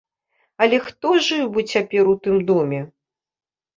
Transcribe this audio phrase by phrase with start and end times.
[0.65, 2.81] Але хто жыў бы цяпер у тым доме?